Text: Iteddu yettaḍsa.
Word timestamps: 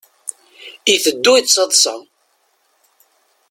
Iteddu 0.93 1.33
yettaḍsa. 1.37 1.95